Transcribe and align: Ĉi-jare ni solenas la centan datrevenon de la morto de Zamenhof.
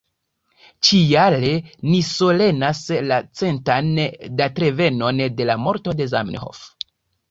Ĉi-jare 0.87 1.51
ni 1.91 1.99
solenas 2.09 2.83
la 3.13 3.21
centan 3.43 3.95
datrevenon 4.43 5.27
de 5.41 5.53
la 5.53 5.63
morto 5.69 6.01
de 6.03 6.15
Zamenhof. 6.19 6.69